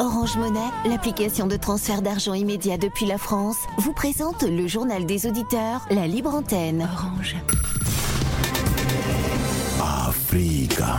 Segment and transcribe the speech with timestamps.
[0.00, 5.24] Orange Monnaie, l'application de transfert d'argent immédiat depuis la France, vous présente le journal des
[5.26, 6.82] auditeurs, la libre antenne.
[6.82, 7.36] Orange.
[9.80, 10.96] Africa.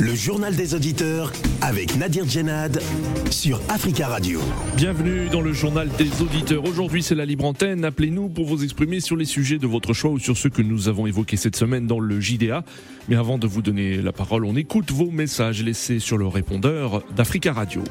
[0.00, 2.82] Le journal des auditeurs avec Nadir Djenad
[3.30, 4.40] sur Africa Radio.
[4.76, 6.64] Bienvenue dans le journal des auditeurs.
[6.64, 7.84] Aujourd'hui, c'est la libre antenne.
[7.84, 10.88] Appelez-nous pour vous exprimer sur les sujets de votre choix ou sur ceux que nous
[10.88, 12.64] avons évoqués cette semaine dans le JDA.
[13.08, 17.04] Mais avant de vous donner la parole, on écoute vos messages laissés sur le répondeur
[17.14, 17.84] d'Africa Radio.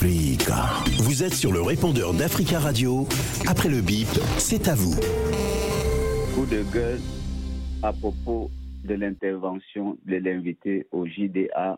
[0.00, 3.08] Vous êtes sur le répondeur d'Africa Radio.
[3.48, 4.06] Après le bip,
[4.38, 4.94] c'est à vous.
[6.36, 7.00] Coup de gueule
[7.82, 8.48] à propos
[8.84, 11.76] de l'intervention de l'invité au JDA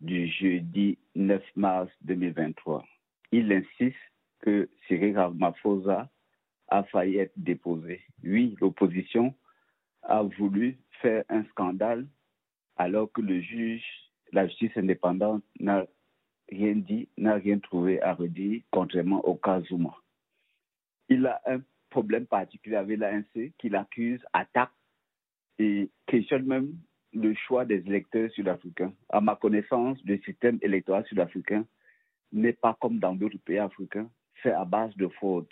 [0.00, 2.84] du jeudi 9 mars 2023.
[3.30, 3.94] Il insiste
[4.40, 6.10] que Cyril Ramaphosa
[6.66, 8.00] a failli être déposé.
[8.24, 9.32] Oui, l'opposition
[10.02, 12.08] a voulu faire un scandale
[12.76, 13.84] alors que le juge,
[14.32, 15.86] la justice indépendante n'a
[16.50, 19.94] rien dit, n'a rien trouvé à redire, contrairement au cas Zuma.
[21.08, 24.70] Il a un problème particulier avec l'ANC qu'il accuse, attaque
[25.58, 26.72] et questionne même
[27.12, 28.92] le choix des électeurs sud-africains.
[29.08, 31.66] À ma connaissance, le système électoral sud-africain
[32.32, 35.48] n'est pas comme dans d'autres pays africains, fait à base de fraude.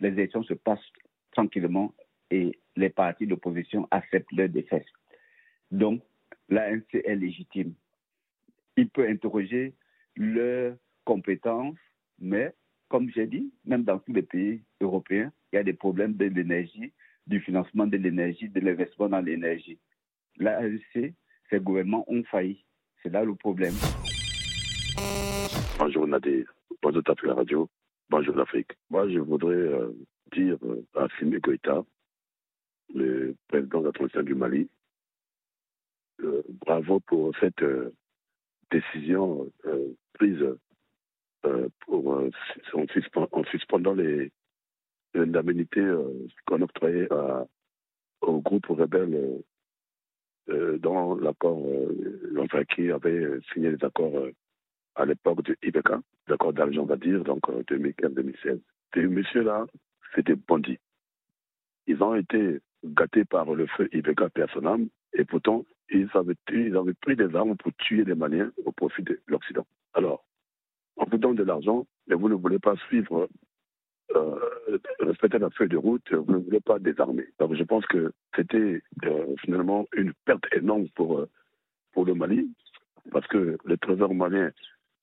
[0.00, 0.92] Les élections se passent
[1.32, 1.94] tranquillement
[2.30, 4.86] et les partis d'opposition acceptent leur défaite.
[5.70, 6.02] Donc,
[6.48, 7.74] l'ANC est légitime.
[8.76, 9.74] Il peut interroger
[10.16, 11.78] leurs compétences,
[12.18, 12.54] mais
[12.88, 16.26] comme j'ai dit, même dans tous les pays européens, il y a des problèmes de
[16.26, 16.92] l'énergie,
[17.26, 19.78] du financement de l'énergie, de l'investissement dans l'énergie.
[20.38, 21.14] L'ANC,
[21.50, 22.64] ces gouvernements ont failli.
[23.02, 23.74] C'est là le problème.
[25.78, 27.68] Bonjour Nadir, bonjour Tapu la radio,
[28.08, 28.72] bonjour l'Afrique.
[28.90, 29.92] Moi, je voudrais euh,
[30.32, 31.84] dire euh, à Simi Goïta,
[32.94, 34.68] le président de la transition du Mali,
[36.22, 37.62] euh, bravo pour cette
[38.70, 39.50] décision
[40.14, 40.44] prise
[41.80, 42.28] pour,
[42.72, 44.30] en, suspendant les
[45.14, 45.86] indemnités
[46.46, 47.08] qu'on octroyait
[48.20, 49.42] au groupe rebelle
[50.78, 51.62] dans l'accord,
[52.38, 54.28] enfin qui avait signé les accords
[54.94, 55.90] à l'époque de IBK,
[56.28, 58.60] l'accord d'argent, on va dire, donc 2015-2016.
[58.94, 59.66] Ces messieurs-là,
[60.14, 60.78] c'était bandits.
[61.86, 66.34] Ils ont été gâtés par le feu IBK personnel et pourtant, ils avaient,
[67.00, 69.66] pris des armes pour tuer les Maliens au profit de l'Occident.
[69.94, 70.24] Alors,
[70.96, 73.28] on vous donne de l'argent, mais vous ne voulez pas suivre,
[74.14, 77.26] euh, respecter la feuille de route, vous ne voulez pas désarmer.
[77.38, 81.28] Donc je pense que c'était euh, finalement une perte énorme pour, euh,
[81.92, 82.50] pour le Mali,
[83.10, 84.50] parce que le trésor malien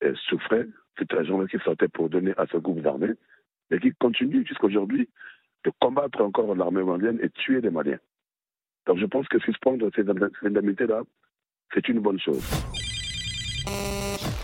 [0.02, 0.66] euh, souffrait,
[0.98, 3.10] c'était un gens qui sortait pour donner à ce groupe armé,
[3.70, 5.08] et qui continue jusqu'à aujourd'hui
[5.64, 7.98] de combattre encore l'armée malienne et tuer les Maliens.
[8.86, 10.04] Donc je pense que suspendre ces
[10.46, 11.02] indemnités-là,
[11.72, 12.44] c'est une bonne chose.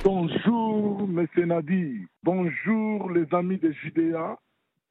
[0.02, 1.26] Bonjour, M.
[1.46, 2.06] Nadi.
[2.22, 4.38] Bonjour, les amis de Judéa,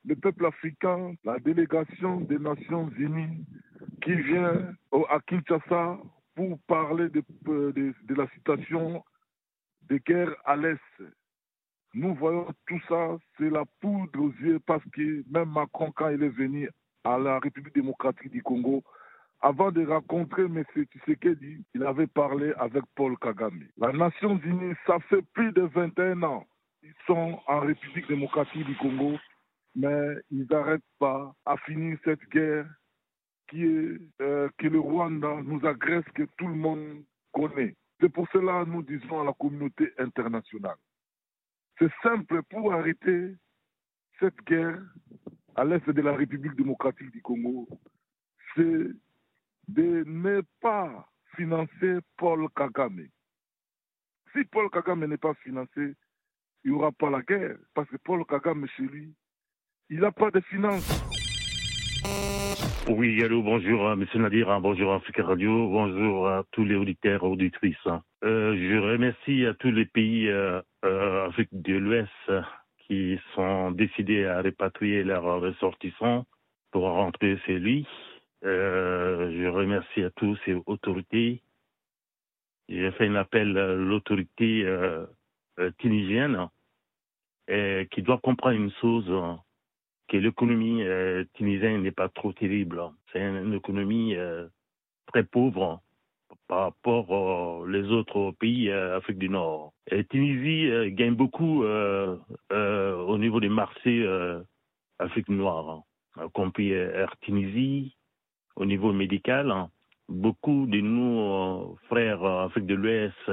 [0.05, 3.43] le peuple africain, la délégation des Nations Unies
[4.03, 4.73] qui vient
[5.09, 5.97] à Kinshasa
[6.35, 9.03] pour parler de, de, de la situation
[9.89, 10.79] de guerre à l'Est.
[11.95, 16.21] Nous voyons tout ça, c'est la poudre aux yeux parce que même Macron, quand il
[16.21, 16.69] est venu
[17.03, 18.83] à la République démocratique du Congo,
[19.41, 20.63] avant de rencontrer M.
[20.73, 23.67] Tshisekedi, il avait parlé avec Paul Kagame.
[23.77, 26.45] La Nations Unies, ça fait plus de 21 ans.
[26.83, 29.17] Ils sont en République démocratique du Congo,
[29.75, 32.67] mais ils n'arrêtent pas à finir cette guerre
[33.49, 37.75] qui est, euh, que le Rwanda nous agresse, que tout le monde connaît.
[37.99, 40.77] C'est pour cela que nous disons à la communauté internationale.
[41.77, 43.35] C'est simple pour arrêter
[44.19, 44.81] cette guerre
[45.55, 47.67] à l'est de la République démocratique du Congo.
[48.55, 48.91] C'est
[49.69, 53.07] de ne pas financer Paul Kagame.
[54.33, 55.95] Si Paul Kagame n'est pas financé,
[56.63, 57.57] il n'y aura pas la guerre.
[57.75, 59.13] Parce que Paul Kagame, chez lui,
[59.89, 60.89] il n'a pas de finances.
[62.87, 64.05] Oui, allô, bonjour à M.
[64.15, 67.77] Nadir, bonjour à Africa Radio, bonjour à tous les auditeurs et auditrices.
[68.23, 72.31] Euh, je remercie à tous les pays euh, euh, de l'Ouest
[72.87, 76.25] qui sont décidés à répatrier leurs ressortissants
[76.71, 77.85] pour rentrer chez lui.
[78.45, 81.41] Euh, je remercie à tous ces autorités.
[82.69, 85.05] J'ai fait un appel à l'autorité euh,
[85.59, 86.47] euh, tunisienne
[87.91, 89.11] qui doit comprendre une chose,
[90.07, 90.83] que l'économie
[91.33, 92.79] tunisienne n'est pas trop terrible.
[93.11, 94.15] C'est une économie
[95.07, 95.81] très pauvre
[96.47, 99.73] par rapport aux autres pays d'Afrique du Nord.
[99.89, 104.07] Et Tunisie gagne beaucoup au niveau des marchés
[104.99, 105.81] Afrique noire,
[106.33, 107.95] compris Air Tunisie,
[108.59, 109.51] au niveau médical,
[110.09, 113.31] beaucoup de nos frères Afrique de l'Ouest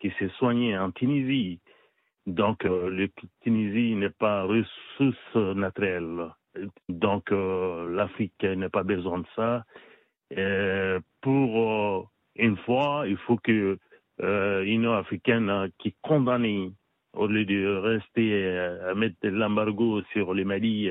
[0.00, 1.60] qui s'est soigné en Tunisie.
[2.26, 3.08] Donc, euh, le
[3.42, 6.28] Tunisie n'est pas ressource naturelle.
[6.88, 9.64] Donc, euh, l'Afrique n'a pas besoin de ça.
[11.20, 12.02] Pour euh,
[12.36, 13.78] une fois, il faut que
[14.18, 16.72] l'Union africaine qui condamne,
[17.12, 20.90] au lieu de rester à mettre l'embargo sur les Mali,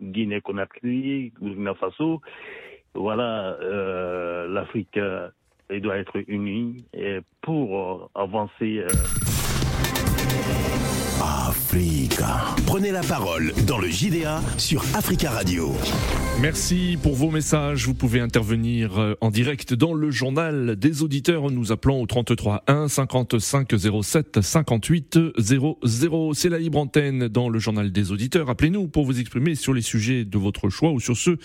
[0.00, 2.20] Guinée-Conakry, Burkina Faso,
[2.94, 3.56] voilà,
[4.48, 4.98] l'Afrique
[5.70, 8.84] elle doit être unie et pour avancer.
[11.20, 12.54] Africa.
[12.66, 15.72] Prenez la parole dans le JDA sur Africa Radio.
[16.40, 17.86] Merci pour vos messages.
[17.86, 22.64] Vous pouvez intervenir euh, en direct dans le journal des auditeurs nous appelant au 33
[22.66, 23.68] 1 55
[24.02, 26.32] 07 58 00.
[26.32, 28.48] C'est la libre antenne dans le journal des auditeurs.
[28.48, 31.38] Appelez-nous pour vous exprimer sur les sujets de votre choix ou sur ceux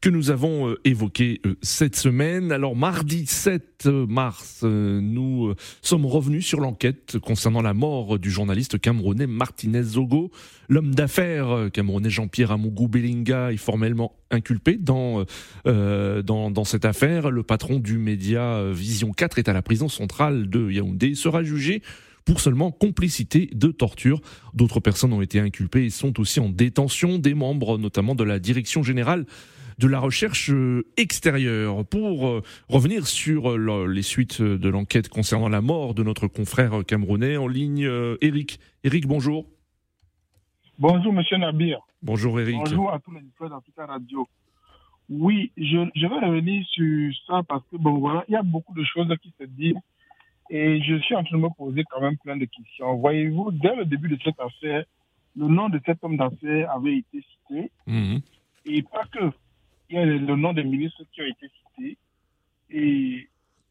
[0.00, 2.52] que nous avons euh, évoqués euh, cette semaine.
[2.52, 5.52] Alors mardi 7 mars, nous
[5.82, 10.30] sommes revenus sur l'enquête concernant la mort du journaliste camerounais Martinez Zogo.
[10.68, 15.24] L'homme d'affaires camerounais Jean-Pierre Amougou Belinga est formellement inculpé dans,
[15.66, 17.30] euh, dans, dans, cette affaire.
[17.30, 21.08] Le patron du média euh, Vision 4 est à la prison centrale de Yaoundé.
[21.08, 21.82] Il sera jugé
[22.24, 24.20] pour seulement complicité de torture.
[24.52, 28.38] D'autres personnes ont été inculpées et sont aussi en détention, des membres notamment de la
[28.38, 29.26] direction générale
[29.78, 31.84] de la recherche euh, extérieure.
[31.86, 37.48] Pour revenir sur les suites de l'enquête concernant la mort de notre confrère camerounais en
[37.48, 37.88] ligne,
[38.20, 38.58] Eric.
[38.84, 39.46] Eric, bonjour.
[40.78, 41.80] Bonjour, monsieur Nabir.
[42.02, 42.56] Bonjour, Eric.
[42.56, 44.28] Bonjour à tous les éditeurs d'Africa Radio.
[45.08, 48.74] Oui, je, je, vais revenir sur ça parce que, bon, voilà, il y a beaucoup
[48.74, 49.76] de choses qui se disent
[50.50, 52.96] et je suis en train de me poser quand même plein de questions.
[52.96, 54.84] Voyez-vous, dès le début de cette affaire,
[55.36, 58.20] le nom de cet homme d'affaires avait été cité mhm.
[58.66, 59.30] et pas que.
[59.88, 61.98] Il y a le, nom des ministres qui ont été cités
[62.70, 63.28] et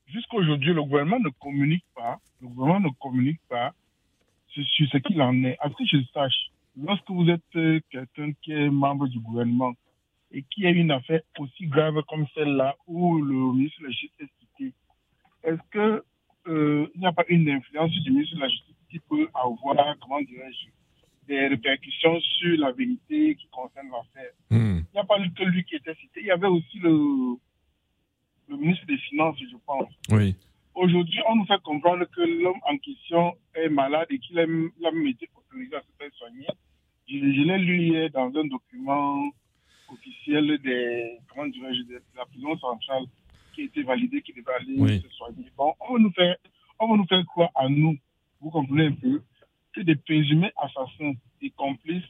[0.07, 3.73] jusqu'à aujourd'hui, le gouvernement ne communique pas, le gouvernement ne communique pas
[4.47, 5.57] sur, ce qu'il en est.
[5.77, 9.73] Que je sache, lorsque vous êtes euh, quelqu'un qui est membre du gouvernement
[10.31, 14.11] et qui a une affaire aussi grave comme celle-là où le ministre de la Justice
[14.19, 14.73] est cité,
[15.43, 16.03] est-ce que
[16.47, 20.21] euh, n'y a pas une influence du ministre de la Justice qui peut avoir, comment
[20.21, 20.69] dirais-je,
[21.27, 24.79] des répercussions sur la vérité qui concerne l'affaire hmm.
[24.79, 27.35] Il n'y a pas que lui qui était cité, il y avait aussi le,
[28.49, 29.89] le ministre des Finances, je pense.
[30.09, 30.35] Oui.
[30.75, 35.07] Aujourd'hui, on nous fait comprendre que l'homme en question est malade et qu'il a même
[35.07, 36.47] été autorisé à se faire soigner.
[37.07, 39.31] Je, l'ai lu hier dans un document
[39.89, 43.03] officiel des, comment de la prison centrale
[43.53, 45.45] qui a été validé, qui devait aller se soigner.
[45.55, 46.35] Bon, on va nous faire,
[46.79, 47.95] on va nous faire croire à nous,
[48.41, 49.21] vous comprenez un peu,
[49.75, 52.03] que des présumés assassins et complices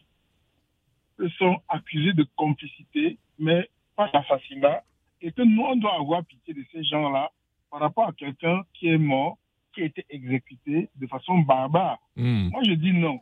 [1.37, 4.83] sont accusés de complicité, mais pas d'assassinat,
[5.21, 7.31] et que nous, on doit avoir pitié de ces gens-là
[7.71, 9.37] par rapport à quelqu'un qui est mort,
[9.73, 11.97] qui a été exécuté de façon barbare.
[12.15, 12.49] Hmm.
[12.49, 13.19] Moi, je dis non.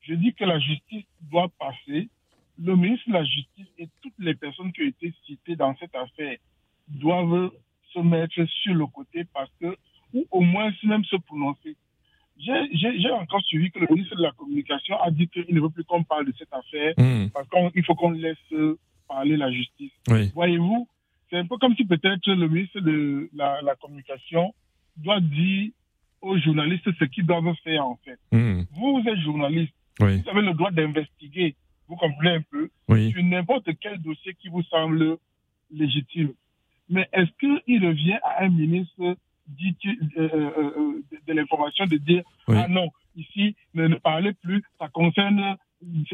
[0.00, 2.08] Je dis que la justice doit passer.
[2.58, 5.94] Le ministre de la Justice et toutes les personnes qui ont été citées dans cette
[5.94, 6.36] affaire
[6.88, 7.50] doivent
[7.92, 9.76] se mettre sur le côté parce que,
[10.12, 11.76] ou au moins même se prononcer.
[12.42, 15.84] J'ai encore suivi que le ministre de la Communication a dit qu'il ne veut plus
[15.84, 17.28] qu'on parle de cette affaire Hmm.
[17.32, 18.36] parce qu'il faut qu'on laisse
[19.08, 19.92] parler la justice.
[20.08, 20.30] Oui.
[20.34, 20.88] Voyez-vous,
[21.30, 24.54] c'est un peu comme si peut-être le ministre de la, la, Communication
[24.96, 25.70] doit dire
[26.20, 28.18] aux journalistes ce qu'ils doivent faire en fait.
[28.32, 28.62] Hmm.
[28.72, 30.22] Vous, vous êtes journaliste, Oui.
[30.22, 31.54] vous avez le droit d'investiguer,
[31.88, 33.10] vous comprenez un peu, Oui.
[33.12, 35.16] sur n'importe quel dossier qui vous semble
[35.70, 36.32] légitime.
[36.88, 39.16] Mais est-ce qu'il revient à un ministre
[39.58, 42.56] de, l'information de dire Oui.
[42.58, 45.56] Ah non, ici, ne, ne parlez plus, ça concerne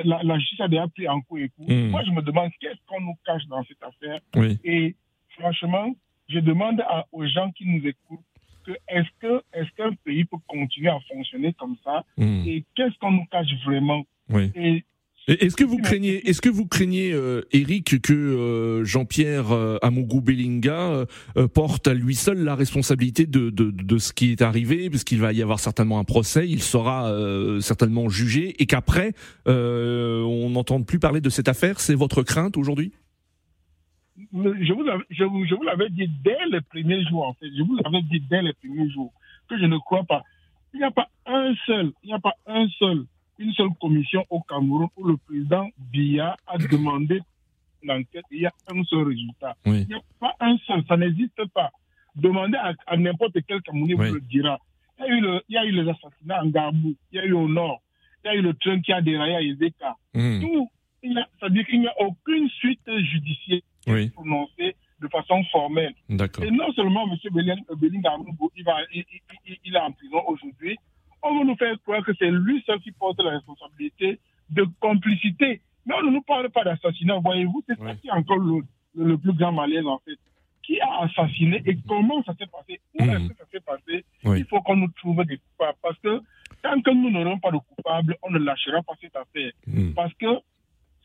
[0.04, 1.64] la, la justice a déjà pris en coup et coup.
[1.66, 1.90] Mm.
[1.90, 4.20] Moi, je me demande qu'est-ce qu'on nous cache dans cette affaire?
[4.36, 4.58] Oui.
[4.64, 4.96] Et
[5.38, 5.94] franchement,
[6.28, 8.20] je demande à, aux gens qui nous écoutent
[8.64, 12.04] que est-ce que est-ce qu'un pays peut continuer à fonctionner comme ça?
[12.16, 12.46] Mm.
[12.46, 14.04] et qu'est-ce qu'on nous cache vraiment?
[14.30, 14.50] Oui.
[14.54, 14.84] et Et
[15.28, 20.22] Est-ce que vous craignez, est-ce que vous craignez, euh, Eric, que euh, Jean-Pierre euh, Amougou
[20.22, 21.06] Belinga
[21.36, 25.04] euh, porte à lui seul la responsabilité de, de, de ce qui est arrivé, parce
[25.04, 29.12] qu'il va y avoir certainement un procès, il sera euh, certainement jugé, et qu'après
[29.46, 32.92] on n'entende plus parler de cette affaire C'est votre crainte aujourd'hui?
[34.32, 37.46] Je vous, l'avais- je vous, je vous l'avais dit dès les premiers jours, en fait.
[37.56, 39.12] Je vous l'avais dit dès les premiers jours
[39.48, 40.22] que je ne crois pas.
[40.74, 43.04] Il n'y a pas un seul, il n'y a pas un seul,
[43.38, 47.20] une seule commission au Cameroun où le président Biya a demandé
[47.82, 49.56] l'enquête il y a un seul résultat.
[49.66, 49.82] Oui.
[49.82, 51.70] Il n'y a pas un seul, ça n'existe pas.
[52.16, 54.08] Demandez à, à n'importe quel Camerounais Oui.
[54.08, 54.58] vous le dira.
[54.98, 57.18] Il y, a eu le, il y a eu les assassinats en Gabou, il y
[57.20, 57.80] a eu au nord,
[58.24, 59.94] il y a eu le train qui a déraillé à Ezeka.
[60.14, 60.40] Mm.
[60.40, 60.70] Tout,
[61.04, 62.80] il y a- c'est-à-dire qu'il n'y a aucune suite
[63.12, 64.10] judiciaire Oui.
[64.10, 65.94] prononcée de façon formelle.
[66.08, 67.16] Et non seulement M.
[67.30, 68.16] Belinda
[68.56, 69.04] il, va, il,
[69.64, 70.76] il, est en prison aujourd'hui,
[71.22, 74.18] on va nous faire croire que c'est lui seul qui porte la responsabilité
[74.50, 75.60] de complicité.
[75.86, 78.60] Mais on ne nous parle pas d'assassinat, voyez-vous, c'est ça qui est encore le,
[78.94, 80.18] le, plus grand malaise en fait.
[80.62, 82.80] Qui a assassiné et comment ça s'est passé?
[82.98, 83.28] Où est-ce mmh.
[83.28, 84.04] que ça s'est passé?
[84.24, 85.78] Il faut qu'on nous trouve des coupables.
[85.82, 86.20] Parce que
[86.62, 89.50] tant que nous n'aurons pas de coupables, on ne lâchera pas cette affaire.
[89.66, 89.92] Mmh.
[89.94, 90.26] Parce que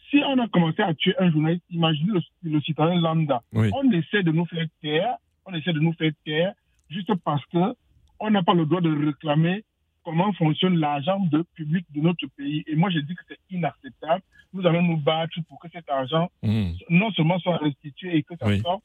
[0.09, 3.41] si on a commencé à tuer un journaliste, imaginez le, citoyen lambda.
[3.53, 5.15] On essaie de nous faire taire,
[5.45, 6.53] on essaie de nous faire taire
[6.89, 7.73] juste parce que
[8.19, 9.63] on n'a pas le droit de réclamer
[10.03, 12.63] comment fonctionne l'argent de public de notre pays.
[12.67, 14.21] Et moi, je dis que c'est inacceptable.
[14.53, 16.71] Nous allons nous battre pour que cet argent mmh.
[16.89, 18.83] non seulement soit restitué et que ça sorte,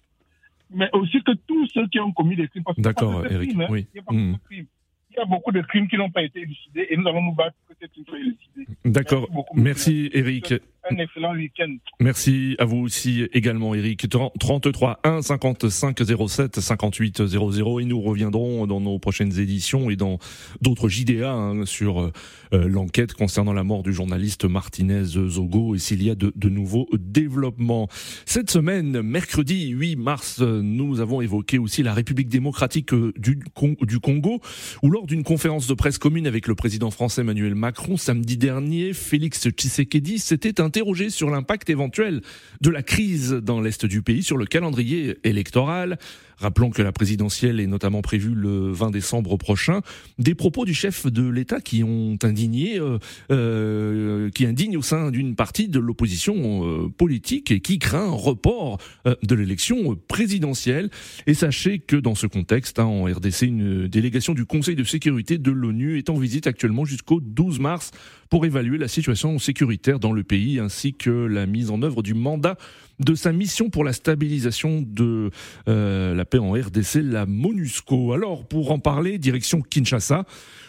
[0.71, 3.51] mais aussi que tous ceux qui ont commis des crimes, parce D'accord, Eric.
[3.51, 3.87] Crimes, hein, oui.
[3.95, 4.39] il, y a mmh.
[4.45, 4.67] crimes.
[5.11, 7.35] il y a beaucoup de crimes qui n'ont pas été élucidés et nous allons nous
[7.35, 8.67] battre pour que cette crime soit élucidée.
[8.85, 9.29] D'accord.
[9.55, 10.55] Merci, Eric
[10.91, 11.77] un excellent week-end.
[12.01, 14.07] Merci à vous aussi également, Eric.
[14.09, 20.19] 33 1 55 07 58 00 et nous reviendrons dans nos prochaines éditions et dans
[20.61, 22.13] d'autres JDA hein, sur euh,
[22.53, 27.89] l'enquête concernant la mort du journaliste Martinez Zogo et s'il y a de, nouveaux développements.
[28.25, 33.39] Cette semaine, mercredi 8 mars, nous avons évoqué aussi la République démocratique du,
[33.83, 34.41] du Congo
[34.83, 38.95] où lors d'une conférence de presse commune avec le président français Emmanuel Macron samedi dernier,
[38.95, 40.78] Félix Tshisekedi s'était interrogé
[41.11, 42.23] sur l'impact éventuel
[42.61, 45.99] de la crise dans l'Est du pays sur le calendrier électoral.
[46.39, 49.81] Rappelons que la présidentielle est notamment prévue le 20 décembre prochain.
[50.19, 52.99] Des propos du chef de l'État qui ont indigné, euh,
[53.33, 58.11] euh, qui indignent au sein d'une partie de l'opposition euh, politique et qui craint un
[58.11, 60.91] report de l'élection présidentielle.
[61.27, 65.39] Et sachez que dans ce contexte, hein, en RDC, une délégation du Conseil de sécurité
[65.39, 67.91] de l'ONU est en visite actuellement jusqu'au 12 mars
[68.31, 72.15] pour évaluer la situation sécuritaire dans le pays ainsi que la mise en œuvre du
[72.15, 72.57] mandat
[73.01, 75.31] de sa mission pour la stabilisation de
[75.69, 78.13] euh, la paix en RDC, la MONUSCO.
[78.13, 80.25] Alors, pour en parler, direction Kinshasa,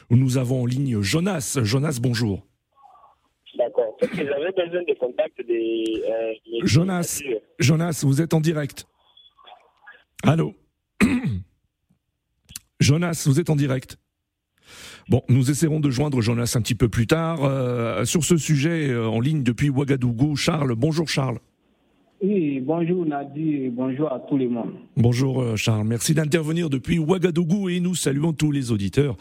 [0.09, 1.59] où nous avons en ligne Jonas.
[1.63, 2.45] Jonas, bonjour.
[3.57, 3.97] D'accord.
[4.01, 6.03] J'avais besoin de contact des...
[6.07, 6.33] Euh,
[6.63, 7.21] Jonas,
[7.59, 8.85] Jonas, vous êtes en direct.
[10.23, 10.55] Allô
[12.79, 13.97] Jonas, vous êtes en direct.
[15.09, 17.43] Bon, nous essaierons de joindre Jonas un petit peu plus tard.
[17.43, 20.75] Euh, sur ce sujet, euh, en ligne depuis Ouagadougou, Charles.
[20.75, 21.39] Bonjour Charles.
[22.21, 24.73] Oui, bonjour Nadi bonjour à tout le monde.
[24.97, 29.15] Bonjour euh, Charles, merci d'intervenir depuis Ouagadougou et nous saluons tous les auditeurs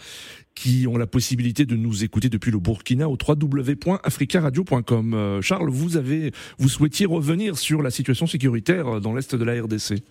[0.57, 5.38] qui ont la possibilité de nous écouter depuis le Burkina au www.africaradio.com.
[5.40, 10.02] Charles, vous avez, vous souhaitiez revenir sur la situation sécuritaire dans l'est de la RDC.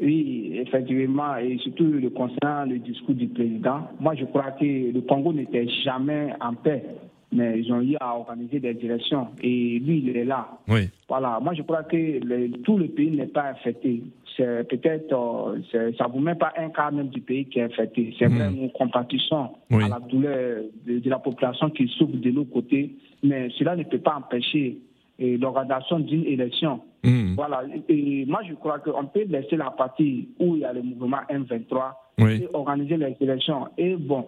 [0.00, 5.00] Oui, effectivement, et surtout le concernant le discours du président, moi je crois que le
[5.02, 6.84] Congo n'était jamais en paix,
[7.32, 10.48] mais ils ont eu à organiser des élections et lui il est là.
[10.68, 10.88] Oui.
[11.08, 14.02] Voilà, moi je crois que tout le pays n'est pas affecté.
[14.36, 18.14] C'est peut-être, euh, ça vous met pas un cas même du pays qui est affecté.
[18.18, 22.94] C'est vrai, nous compatissons à la douleur de, la population qui souffre de l'autre côté,
[23.22, 24.78] mais cela ne peut pas empêcher
[25.18, 26.80] l'organisation d'une élection.
[27.02, 27.34] Hmm.
[27.34, 27.62] Voilà.
[27.88, 31.18] Et moi, je crois qu'on peut laisser la partie où il y a le mouvement
[31.28, 31.92] M23
[32.40, 33.68] et organiser les élections.
[33.76, 34.26] Et bon,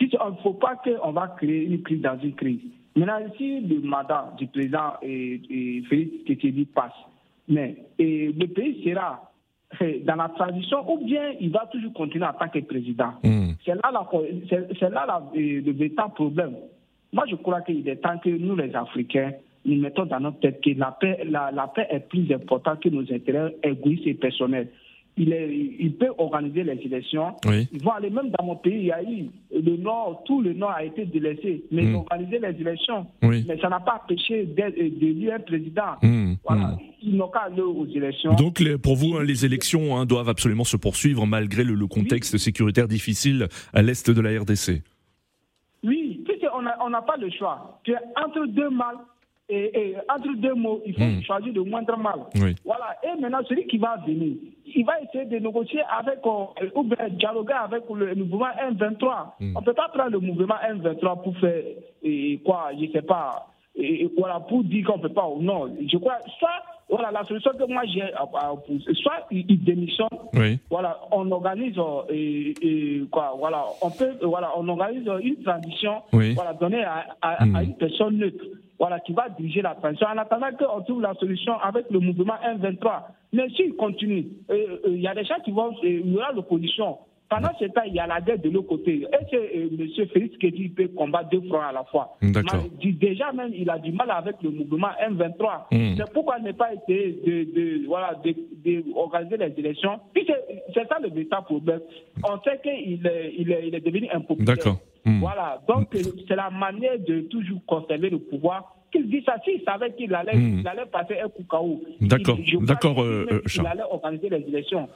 [0.00, 2.60] il ne faut pas qu'on va créer une crise dans une crise.
[2.94, 6.92] Maintenant, si le mandat du président et, et Félix Tshisekedi passe,
[7.48, 9.30] mais et le pays sera
[10.04, 13.12] dans la transition ou bien il va toujours continuer en tant que président.
[13.22, 13.52] Hmm.
[13.64, 14.08] C'est là, la,
[14.48, 16.54] c'est, là la, le véritable problème.
[17.12, 19.32] Moi, je crois qu'il est temps que nous, les Africains,
[19.64, 22.88] nous mettons dans notre tête que la paix, la, la paix est plus importante que
[22.88, 24.68] nos intérêts égoïstes et personnels.
[25.18, 25.48] Il, est,
[25.80, 27.34] il, peut organiser les élections.
[27.46, 27.66] Oui.
[27.72, 30.52] Ils vont aller même dans mon pays, il y a eu le Nord, tout le
[30.52, 31.96] Nord a été délaissé, mais ils mm.
[31.96, 33.06] ont organisé les élections.
[33.22, 33.44] Oui.
[33.48, 35.96] Mais ça n'a pas empêché d'élire un président.
[36.02, 36.34] Mm.
[36.46, 36.66] Voilà.
[36.68, 36.78] Mm.
[37.02, 38.34] Ils n'ont qu'à aller aux élections.
[38.34, 41.86] Donc les, pour vous, hein, les élections hein, doivent absolument se poursuivre malgré le, le
[41.86, 44.82] contexte sécuritaire difficile à l'est de la RDC.
[45.82, 46.24] Oui,
[46.80, 47.80] on n'a pas le choix.
[48.16, 48.96] Entre deux mâles
[49.48, 51.22] et, entre deux mots, il faut hmm.
[51.22, 52.20] choisir le moindre mal.
[52.64, 52.96] Voilà.
[53.04, 54.36] Et maintenant, celui qui va venir,
[54.74, 59.34] il va essayer de négocier avec, euh, ou bien dialoguer avec le, mouvement M23.
[59.38, 59.56] Hmm.
[59.56, 61.62] On ne peut pas prendre le mouvement M23 pour faire,
[62.02, 65.28] et, quoi, je ne sais pas, et, voilà, pour dire qu'on ne peut pas.
[65.40, 68.12] Non, je crois, soit voilà, la solution que moi j'ai
[68.94, 70.08] soit il démissionne,
[70.70, 76.52] voilà, on organise euh, et, quoi, voilà, on peut, voilà, on organise une transition, voilà,
[76.54, 77.56] donnée à, à, hmm.
[77.56, 78.44] une personne neutre,
[78.78, 82.34] voilà, qui va diriger la transition en attendant qu'on trouve la solution avec le mouvement
[82.44, 83.02] M23.
[83.32, 84.54] Mais s'il continue, euh,
[84.86, 87.82] euh, il y a des gens qui vont, il y aura l'opposition Pendant ce temps,
[87.86, 89.04] il y a la guerre de l'autre côté.
[89.12, 90.06] Est-ce que euh, M.
[90.12, 92.16] Félix Kédi peut combattre deux fronts à la fois?
[92.22, 92.60] D'accord.
[92.80, 95.66] Déjà même, il a du mal avec le mouvement M23.
[95.72, 95.96] Hmm.
[95.96, 98.30] C'est pourquoi ne pas essayer de, de, voilà, de,
[98.64, 99.98] de organiser les élections.
[100.14, 101.80] Puis c'est- c'est ça le véritable problème.
[102.22, 104.54] On sait qu'il est, il est, il est devenu impopulaire.
[104.56, 104.76] D'accord.
[105.06, 105.20] Hmm.
[105.20, 105.62] Voilà.
[105.68, 108.74] Donc, euh, c'est la manière de toujours conserver le pouvoir.
[108.92, 110.60] Qu'il dit ça, s'il savait qu'il allait, Hmm.
[110.60, 111.80] il allait passer un coup KO.
[112.00, 112.38] D'accord.
[112.44, 113.68] Il- D'accord, euh, euh, il Charles.
[113.68, 114.88] allait organiser les élections.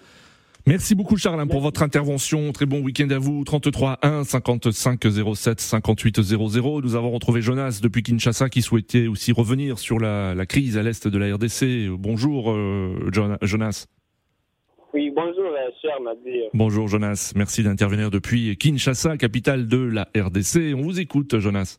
[0.67, 2.53] Merci beaucoup Charles hein, pour votre intervention.
[2.53, 3.45] Très bon week-end à vous.
[3.45, 5.01] 33 1 55
[5.35, 6.83] 07 58 00.
[6.83, 10.83] Nous avons retrouvé Jonas depuis Kinshasa qui souhaitait aussi revenir sur la, la crise à
[10.83, 11.89] l'est de la RDC.
[11.99, 13.87] Bonjour euh, Jon- Jonas.
[14.93, 16.51] Oui, bonjour, euh, cher Nadir.
[16.53, 17.33] Bonjour Jonas.
[17.37, 20.75] Merci d'intervenir depuis Kinshasa, capitale de la RDC.
[20.77, 21.79] On vous écoute Jonas.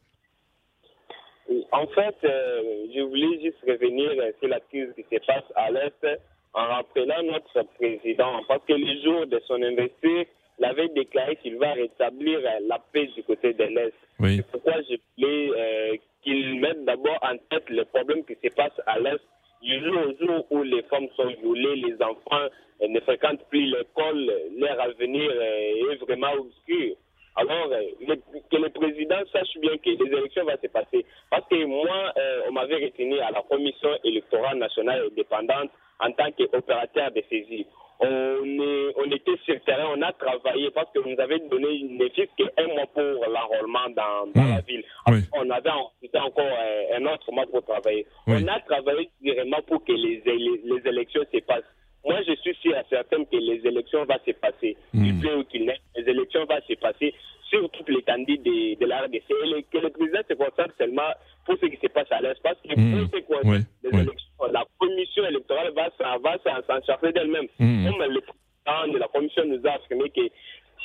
[1.49, 2.61] Oui, En fait, euh,
[2.95, 6.19] je voulais juste revenir euh, sur la crise qui se passe à l'Est
[6.53, 10.25] en rappelant notre président, parce que le jour de son investiture,
[10.59, 13.93] il avait déclaré qu'il va rétablir euh, la paix du côté de l'Est.
[14.19, 14.37] Oui.
[14.37, 18.81] C'est pourquoi je voulais euh, qu'il mette d'abord en tête les problèmes qui se passent
[18.85, 19.21] à l'Est.
[19.61, 22.47] Du jour au jour où les femmes sont violées, les enfants
[22.81, 26.95] euh, ne fréquentent plus l'école, leur avenir euh, est vraiment obscur.
[27.35, 28.15] Alors, euh,
[28.51, 31.05] que le président sache bien que les élections vont se passer.
[31.29, 32.11] Parce que moi,
[32.49, 35.69] on m'avait retenu à la commission électorale nationale indépendante
[36.01, 37.65] en tant qu'opérateur de saisie.
[38.03, 41.37] On, est- on était sur le terrain, on a travaillé parce que vous nous avez
[41.39, 44.83] donné une ne fût qu'un mois pour l'enrôlement dans, dans la ville.
[45.07, 45.19] Oui.
[45.33, 45.69] On avait
[46.13, 48.05] ensuite encore euh, un autre mois pour travailler.
[48.27, 48.35] Oui.
[48.43, 51.63] On a travaillé directement pour que les, les, les élections se passent.
[52.05, 54.75] Moi, je suis sûr et certain que les élections vont se passer.
[54.93, 57.13] Il plaît ou qu'il n'ait, les élections vont se passer
[57.49, 59.23] sur toute l'étendue de, de la RDC.
[59.29, 61.11] Et le- que le président se concentre seulement
[61.45, 62.41] pour ce qui se passe à l'Est.
[62.41, 62.91] Parce que Mm.
[62.91, 66.81] pour ce qui concerne Ouais, les élections, la commission électorale va, s'en- va s'en s'en
[66.85, 67.47] charger d'elle-même.
[67.59, 67.87] Mm.
[67.91, 70.21] Comme le président de la commission nous a affirmé que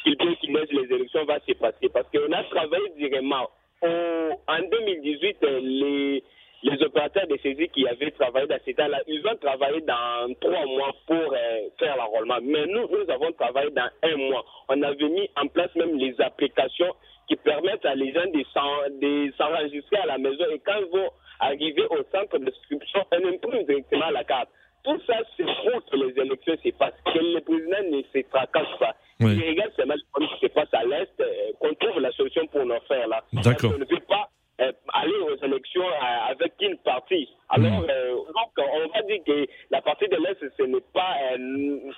[0.03, 1.89] qu'il peut qu'il laisse les élections vont se passer.
[1.89, 3.49] Parce qu'on a travaillé directement.
[3.83, 6.25] Au- en 2018, euh, les,
[6.63, 10.65] les opérateurs de saisie qui avaient travaillé dans cet état-là, ils ont travaillé dans trois
[10.67, 12.39] mois pour euh, faire l'enrôlement.
[12.43, 14.45] Mais nous, nous avons travaillé dans un mois.
[14.69, 16.95] On avait mis en place même les applications
[17.29, 20.87] qui permettent à les gens de s'en- de s'enregistrer à la maison et quand ils
[20.99, 21.11] vont
[21.41, 24.49] arriver au centre d'inscription, on imprime directement la carte.
[24.87, 28.79] Tout ça, c'est pour que les élections se passent, que le président ne se tracasse
[28.79, 28.95] pas.
[29.19, 29.35] Oui.
[29.35, 32.65] Il regarde seulement ce qui se passe à l'Est, euh, qu'on trouve la solution pour
[32.65, 33.25] nos faire là.
[33.33, 33.73] D'accord.
[33.73, 37.29] Parce ne veut pas aller aux élections euh, avec une partie.
[37.49, 37.87] Alors, Mm.
[37.91, 41.39] euh, donc, on va dire que la partie de l'Est, ce n'est pas euh,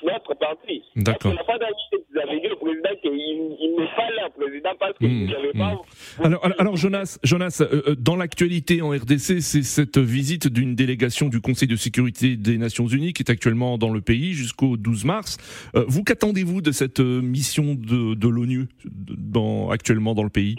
[0.02, 0.82] notre parti.
[0.96, 1.32] D'accord.
[1.34, 1.76] Parce que la fois dernière,
[2.12, 5.52] vous avez dit au président qu'il il n'est pas là, président, parce que vous n'avez
[5.52, 5.80] pas...
[6.22, 10.74] Alors, alors, alors, Jonas, Jonas, euh, euh, dans l'actualité en RDC, c'est cette visite d'une
[10.74, 14.76] délégation du Conseil de sécurité des Nations Unies qui est actuellement dans le pays jusqu'au
[14.76, 15.38] 12 mars.
[15.76, 20.56] Euh, vous qu'attendez-vous de cette euh, mission de, de l'ONU dans, actuellement dans le pays?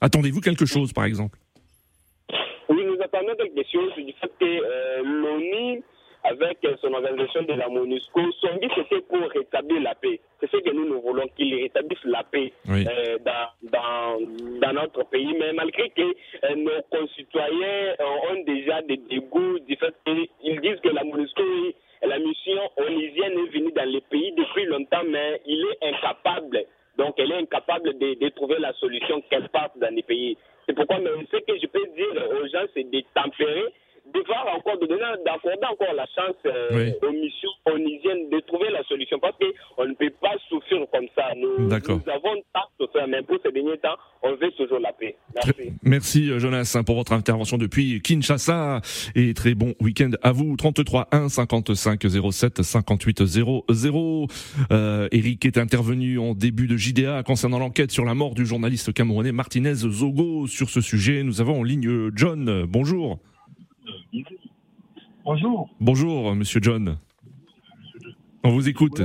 [0.00, 1.38] Attendez-vous quelque chose, par exemple?
[2.68, 5.82] Oui, nous attendons quelque chose du fait que euh, l'ONU,
[6.24, 10.20] avec euh, son organisation de la MONUSCO, son but c'était pour rétablir la paix.
[10.40, 12.84] C'est ce que nous, nous voulons, qu'ils rétablissent la paix Oui.
[12.86, 15.34] euh, dans, dans, dans notre pays.
[15.38, 20.80] Mais malgré que euh, nos concitoyens euh, ont déjà des dégoûts du fait qu'ils disent
[20.82, 25.40] que la MONUSCO, oui, la mission onusienne est venue dans les pays depuis longtemps, mais
[25.46, 26.64] il est incapable.
[26.98, 30.36] Donc, elle est incapable de, trouver la solution qu'elle parte dans les pays.
[30.66, 33.66] C'est pourquoi, mais ce que je peux dire aux gens, c'est de tempérer,
[34.14, 36.92] de voir encore, de donner, d'accorder encore la chance euh, Oui.
[37.06, 39.18] aux missions onusiennes de trouver la solution.
[39.18, 41.24] Parce qu'on ne peut pas souffrir comme ça.
[41.36, 41.98] Nous, D'accord.
[42.04, 45.16] nous avons tant souffert, mais pour ces derniers temps, on veut toujours la paix.
[45.34, 45.72] Merci.
[45.82, 48.80] Merci euh, Jonas hein, pour votre intervention depuis Kinshasa
[49.14, 50.56] et très bon week-end à vous.
[50.56, 52.00] 33 1 55
[52.32, 54.26] 07 58 00.
[54.70, 58.92] Euh, Eric est intervenu en début de JDA concernant l'enquête sur la mort du journaliste
[58.92, 60.46] camerounais Martinez Zogo.
[60.46, 62.64] Sur ce sujet, nous avons en ligne John.
[62.68, 63.18] Bonjour.
[65.24, 65.68] Bonjour.
[65.80, 66.96] Bonjour Monsieur John.
[68.44, 69.02] On vous écoute.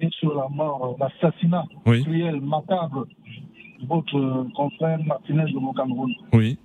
[0.00, 2.02] Je sur la mort, euh, l'assassinat Oui.
[2.04, 3.06] cruel, macabre
[3.80, 6.12] de votre euh, confrère Martinez de mon Cameroun.
[6.34, 6.58] Oui.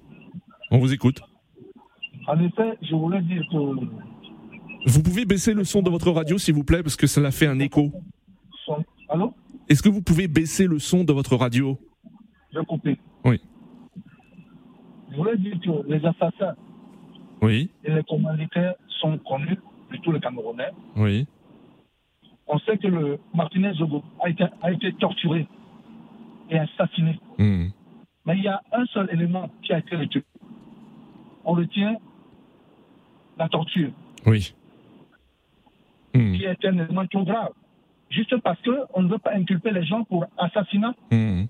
[0.71, 1.21] On vous écoute.
[2.27, 3.57] En effet, je voulais dire que
[4.89, 7.47] Vous pouvez baisser le son de votre radio s'il vous plaît parce que cela fait
[7.47, 7.91] un écho.
[9.07, 9.33] Allô?
[9.69, 11.77] Est-ce que vous pouvez baisser le son de votre radio?
[12.53, 12.97] J'ai coupé.
[13.23, 13.39] Oui.
[15.11, 16.55] Je voulais dire que les assassins
[17.41, 17.69] Oui.
[17.83, 19.57] et les commanditaires sont connus
[20.03, 20.69] tous les Camerounais.
[20.95, 21.25] Oui.
[22.47, 25.47] On sait que le Martinez Zogo a été, a été torturé
[26.49, 27.19] et assassiné.
[27.37, 27.67] Hmm.
[28.25, 30.23] Mais il y a un seul élément qui a été retenu.
[31.45, 31.95] On retient
[33.37, 33.91] la torture,
[34.25, 34.53] Oui.
[36.13, 36.33] Hmm.
[36.35, 37.51] qui est un élément trop grave.
[38.09, 40.93] juste parce qu'on ne veut pas inculper les gens pour assassinat.
[41.11, 41.43] Mmh.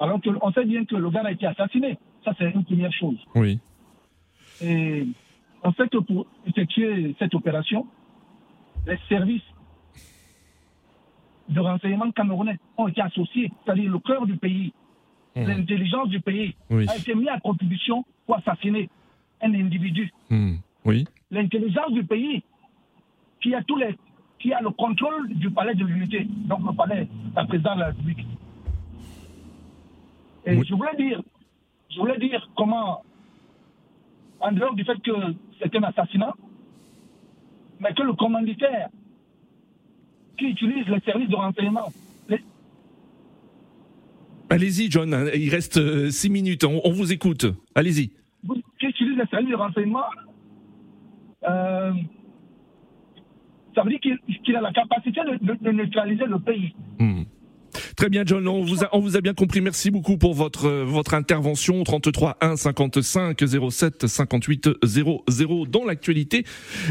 [0.00, 1.96] Alors qu'on sait bien que le gars a été assassiné.
[2.24, 3.18] Ça, c'est une première chose.
[3.36, 3.60] Oui.
[4.60, 5.06] Et
[5.64, 7.86] on sait que pour effectuer cette opération,
[8.86, 9.42] les services
[11.48, 14.72] de renseignement camerounais ont été associés, c'est-à-dire le cœur du pays,
[15.34, 15.46] Mmh.
[15.46, 16.84] l'intelligence du pays, Oui.
[16.90, 18.90] a été mis à contribution pour assassiner
[19.40, 20.12] un individu.
[20.28, 20.56] Mmh.
[20.84, 21.06] Oui.
[21.30, 22.42] L'intelligence du pays
[23.40, 23.96] qui a tous les
[24.38, 27.86] qui a le contrôle du palais de l'unité, donc le palais, la présidence de la
[27.86, 28.26] République.
[30.44, 31.22] Et je voulais dire,
[31.88, 33.02] je voulais dire comment,
[34.42, 35.10] en dehors du fait que
[35.60, 36.34] c'est un assassinat,
[37.80, 38.88] mais que le commanditaire
[40.38, 41.92] qui utilise les services de renseignement,
[44.50, 45.14] Allez-y, John.
[45.14, 46.64] hein, Il reste euh, six minutes.
[46.64, 47.46] On, on vous écoute.
[47.74, 48.08] Allez-y.
[48.78, 50.04] qui utilise les services de renseignement,
[51.48, 51.92] euh,
[53.74, 54.00] ça veut dire
[54.44, 56.74] qu'il a la capacité de, de- de neutraliser le pays.
[56.98, 57.22] Hmm.
[58.02, 58.48] Très bien, John.
[58.48, 59.60] On vous a, on vous a bien compris.
[59.60, 61.84] Merci beaucoup pour votre votre intervention.
[61.84, 66.44] 33 1 55 07 58 00 dans l'actualité.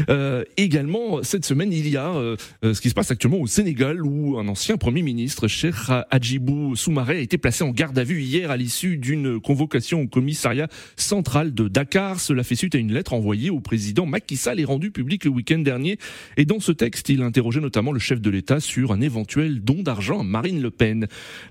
[0.08, 3.46] Euh, également, cette semaine, il y a euh, euh, ce qui se passe actuellement au
[3.46, 5.74] Sénégal, où un ancien premier ministre, Cheikh
[6.10, 10.06] Hadjibou Soumaré, a été placé en garde à vue hier à l'issue d'une convocation au
[10.06, 12.20] commissariat central de Dakar.
[12.20, 15.30] Cela fait suite à une lettre envoyée au président Macky Sall et rendue publique le
[15.32, 15.98] week-end dernier.
[16.38, 19.82] Et dans ce texte, il interrogeait notamment le chef de l'État sur un éventuel don
[19.82, 21.01] d'argent à Marine Le Pen.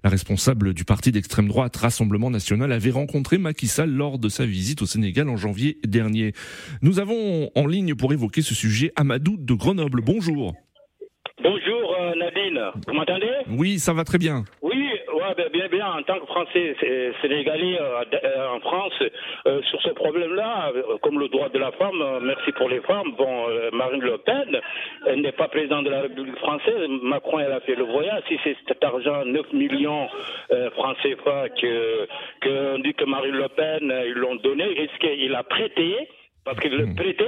[0.04, 4.46] La responsable du parti d'extrême droite Rassemblement National avait rencontré Macky Sall lors de sa
[4.46, 6.34] visite au Sénégal en janvier dernier.
[6.82, 10.02] Nous avons en ligne pour évoquer ce sujet Amadou de Grenoble.
[10.02, 10.54] Bonjour.
[11.44, 13.32] Bonjour euh, Nadine, vous m'entendez?
[13.50, 14.44] Oui, ça va très bien.
[14.62, 14.71] Oui,
[15.54, 18.94] bien, bien, en tant que Français sé- sénégalais euh, euh, en France,
[19.48, 22.80] euh, sur ce problème-là, euh, comme le droit de la femme, euh, merci pour les
[22.82, 24.60] femmes, bon, euh, Marine Le Pen,
[25.08, 28.38] elle n'est pas présidente de la République française, Macron, elle a fait le voyage, si
[28.44, 30.08] c'est cet argent, 9 millions
[30.52, 32.08] euh, francs CFA, que,
[32.42, 36.08] que on dit que Marine Le Pen, euh, ils l'ont donné, est-ce a prêté
[36.44, 37.26] parce que le prêter,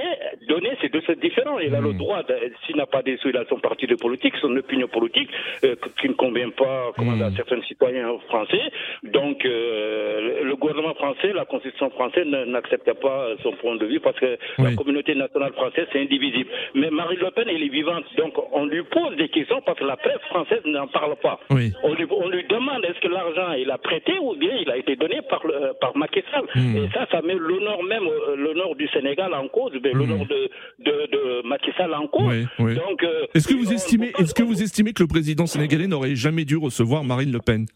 [0.48, 1.60] donner, c'est deux choses différentes.
[1.62, 3.94] Il a le droit, de- s'il n'a pas des sous, il a son parti de
[3.94, 5.30] politique, son opinion politique,
[5.64, 8.60] euh, qui ne convient pas comment, à certains citoyens français.
[9.04, 14.18] Donc, euh, le gouvernement français, la constitution française n'accepte pas son point de vue parce
[14.18, 16.50] que la communauté nationale française, c'est indivisible.
[16.74, 18.04] Mais Marine Le Pen, elle est vivante.
[18.16, 21.38] Donc, on lui pose des questions parce que la presse française n'en parle pas.
[21.50, 21.72] Oui.
[21.82, 24.76] On lui, on lui demande est-ce que l'argent il a prêté ou bien il a
[24.76, 26.44] été donné par, le- par Macky Sall?
[26.76, 30.48] Et ça, ça met l'honneur même, euh, l'honneur du Sénégal en cause, mais l'honneur de,
[30.78, 32.26] de, de Macky Sall en cause.
[32.26, 32.74] Oui, oui.
[32.74, 36.14] Donc, euh, Est-ce que vous estimez, est-ce que vous estimez que le président sénégalais n'aurait
[36.14, 37.66] jamais dû recevoir Marine Le Pen?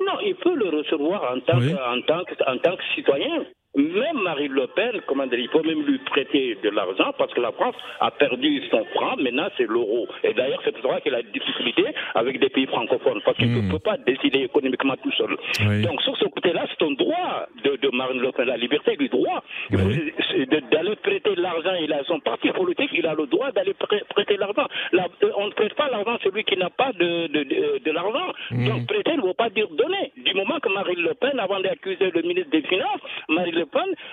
[0.00, 3.46] Non, il peut le recevoir en tant, que, en tant, que, en tant que citoyen.
[3.76, 7.40] Même Marine Le Pen, comment dire, il faut même lui prêter de l'argent parce que
[7.40, 10.08] la France a perdu son franc, maintenant c'est l'euro.
[10.24, 11.84] Et d'ailleurs, c'est pour ça qu'elle a des difficultés
[12.14, 15.36] avec des pays francophones parce qu'il ne peut pas décider économiquement tout seul.
[15.68, 15.82] Oui.
[15.82, 19.08] Donc, sur ce côté-là, c'est un droit de, de Marine Le Pen, la liberté du
[19.08, 19.42] droit.
[19.70, 23.72] De- D'aller prêter de l'argent, il a son parti politique, il a le droit d'aller
[23.74, 24.66] prê- prêter l'argent.
[24.92, 27.78] La- euh, on ne prête pas l'argent à celui qui n'a pas de, de, de,
[27.84, 28.32] de l'argent.
[28.50, 30.12] Donc, prêter ne veut pas dire donner.
[30.16, 33.65] Du moment que Marine Le Pen, avant d'accuser le ministre des Finances, Marine Le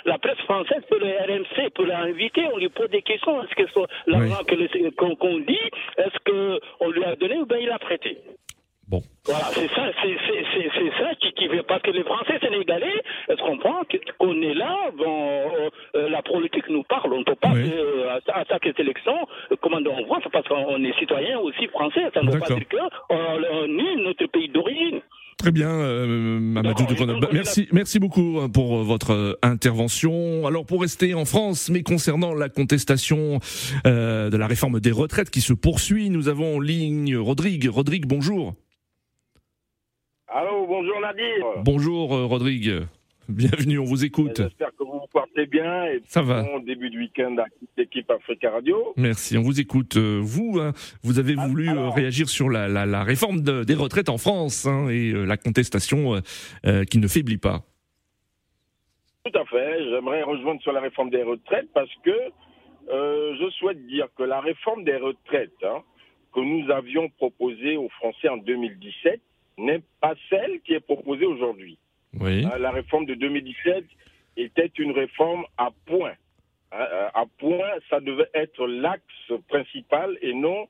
[0.06, 3.44] La presse française peut le RMC, peut l'inviter, on lui pose des questions.
[3.44, 4.44] Est-ce que c'est l'argent
[5.20, 8.18] qu'on dit, est-ce qu'on lui a donné ou bien il a prêté?
[8.90, 9.02] Bon.
[9.26, 13.58] Voilà, c'est ça, c'est ça qui, qui veut parce que les Français sénégalais, est-ce qu'on
[13.58, 13.82] comprend
[14.20, 18.20] qu'on est là, bon, euh, euh, la politique nous parle, on ne peut pas euh,
[18.28, 19.16] à, chaque élection,
[19.52, 22.54] euh, comment on voit, c'est parce qu'on est citoyen aussi français, ça ne veut pas
[22.54, 25.02] dire qu'on on nie notre pays d'origine.
[25.38, 27.22] Très bien, euh, Mamadou de Grenoble.
[27.22, 30.46] Bah, Merci, merci beaucoup hein, pour euh, votre euh, intervention.
[30.48, 33.40] Alors pour rester en France, mais concernant la contestation
[33.86, 37.68] euh, de la réforme des retraites qui se poursuit, nous avons en ligne Rodrigue.
[37.70, 38.54] Rodrigue, bonjour.
[40.28, 41.64] Allô, bonjour Nadir.
[41.64, 42.84] Bonjour Rodrigue.
[43.30, 44.36] Bienvenue, on vous écoute.
[44.38, 46.44] J'espère que vous vous portez bien et Ça va.
[46.44, 47.46] bon début de week-end à
[47.78, 48.94] l'équipe Africa Radio.
[48.98, 49.96] Merci, on vous écoute.
[49.96, 53.76] Euh, Vous, hein, vous avez voulu euh, réagir sur la, la- la réforme de- des
[53.76, 56.22] retraites en France hein, et euh, la contestation
[56.66, 57.62] euh, qui ne faiblit pas.
[59.26, 59.84] Tout à fait.
[59.90, 62.12] J'aimerais rejoindre sur la réforme des retraites parce que
[62.92, 65.82] euh, je souhaite dire que la réforme des retraites hein,
[66.36, 69.22] que nous avions proposée aux Français en 2017
[69.60, 71.78] n'est pas celle qui est proposée aujourd'hui.
[72.20, 72.46] Oui.
[72.46, 73.86] Hein, La réforme de 2017
[74.38, 76.14] était une réforme à point.
[76.72, 80.68] Hein, euh, À point, ça devait être l'axe principal et non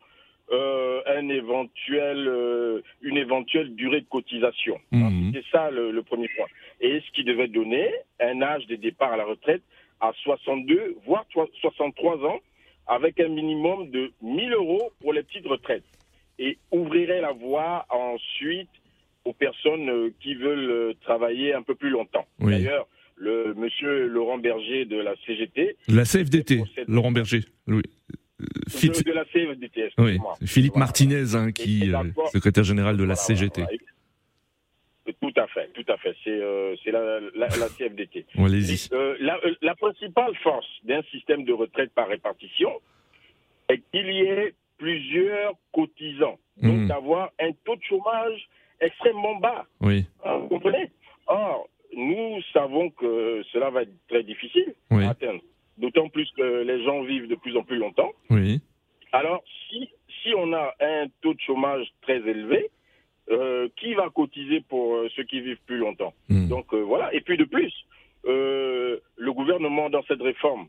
[0.51, 4.77] euh, un éventuel, euh, une éventuelle durée de cotisation.
[4.91, 5.31] Mhm.
[5.33, 6.47] C'est ça le, le premier point.
[6.81, 9.63] Et ce qui devait donner un âge de départ à la retraite
[10.01, 11.25] à 62, voire
[11.61, 12.39] 63 ans,
[12.87, 15.85] avec un minimum de 1000 euros pour les petites retraites.
[16.39, 18.69] et ouvrirait la voie ensuite
[19.25, 22.25] aux personnes euh, qui veulent euh, travailler un peu plus longtemps.
[22.39, 25.77] D'ailleurs, le monsieur Laurent Berger de la CGT.
[25.87, 27.41] La CFDT, Laurent Berger.
[27.67, 27.83] Oui.
[28.39, 30.17] De, la CFDT, oui.
[30.45, 33.63] Philippe Martinez, hein, qui est secrétaire général de la CGT.
[35.05, 36.15] Tout à fait, tout à fait.
[36.23, 38.25] C'est euh, la, la, la, CFDT.
[38.37, 38.87] Allez-y.
[38.93, 42.71] Euh, la, la, principale force d'un système de retraite par répartition
[43.67, 46.39] est qu'il y ait plusieurs cotisants.
[46.61, 46.87] Donc hmm.
[46.87, 48.47] d'avoir un taux de chômage
[48.85, 49.65] extrêmement bas.
[49.81, 50.05] Oui.
[50.25, 50.91] Vous comprenez?
[51.27, 55.41] Or, nous savons que cela va être très difficile à atteindre.
[55.77, 58.11] D'autant plus que les gens vivent de plus en plus longtemps.
[58.29, 58.61] Oui.
[59.11, 59.89] Alors, si,
[60.21, 62.69] si on a un taux de chômage très élevé,
[63.31, 66.13] euh, qui va cotiser pour euh, ceux qui vivent plus longtemps?
[66.27, 66.49] Hmm.
[66.49, 67.13] Donc euh, voilà.
[67.13, 67.73] Et puis de plus,
[68.25, 70.67] le gouvernement dans cette réforme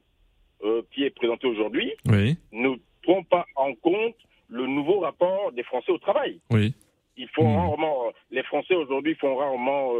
[0.93, 4.17] qui est présentée aujourd'hui ne prend pas en compte
[4.49, 6.41] le nouveau rapport des Français au travail.
[6.51, 6.75] Oui.
[7.17, 7.57] Ils font hmm.
[7.57, 7.97] rarement,
[8.31, 9.93] les Français aujourd'hui font rarement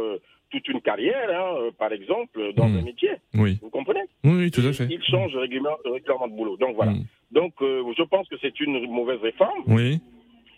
[0.51, 2.77] toute une carrière, hein, par exemple, dans hmm.
[2.77, 3.11] un métier.
[3.33, 3.57] Oui.
[3.61, 4.87] Vous comprenez oui, tout à fait.
[4.89, 6.57] Ils changent régulièrement, régulièrement de boulot.
[6.57, 6.93] Donc voilà.
[7.31, 9.63] Donc je pense que c'est une mauvaise réforme.
[9.67, 10.01] Oui.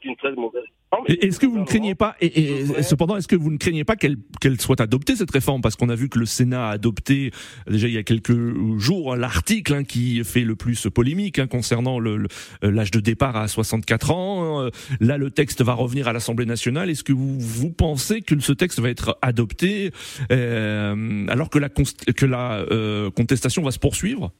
[0.07, 0.63] C'est une très mauvaise
[1.07, 4.17] est-ce que vous ne craignez pas, et, cependant, est-ce que vous ne craignez pas qu'elle
[4.59, 5.61] soit adoptée cette réforme?
[5.61, 7.31] Parce qu'on a vu que le Sénat a adopté
[7.67, 8.37] déjà il y a quelques
[8.77, 12.27] jours l'article hein, qui fait le plus polémique hein, concernant euh,
[12.61, 14.61] l'âge de départ à 64 ans.
[14.61, 14.69] Euh,
[15.01, 16.89] là, le texte va revenir à l'Assemblée nationale.
[16.89, 19.91] Est-ce que vous, vous pensez que ce texte va être adopté
[20.31, 22.65] euh, alors que la, que la
[23.15, 24.31] contestation va se poursuivre?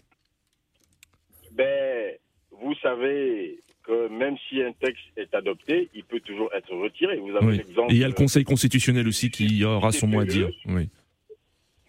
[1.51, 2.13] Ben,
[2.62, 3.47] vous savez
[3.88, 7.17] que même si un texte est adopté, il peut toujours être retiré.
[7.17, 7.56] Vous avez.
[7.56, 10.50] Et il y a le Conseil constitutionnel aussi qui aura son mot à dire.
[10.65, 10.89] Oui.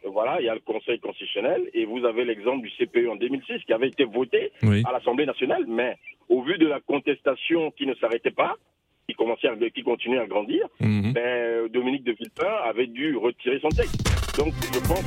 [0.04, 3.64] Voilà, il y a le Conseil constitutionnel et vous avez l'exemple du CPE en 2006
[3.66, 5.96] qui avait été voté à l'Assemblée nationale, mais
[6.28, 8.56] au vu de la contestation qui ne s'arrêtait pas,
[9.08, 11.12] qui commençait à, qui continuait à grandir, mhm.
[11.12, 13.96] ben, Dominique de Villepin avait dû retirer son texte.
[14.38, 15.02] Donc je pense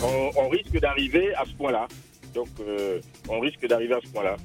[0.00, 1.86] qu'on on risque d'arriver à ce point-là.
[2.34, 4.36] Donc euh, on risque d'arriver à ce point-là.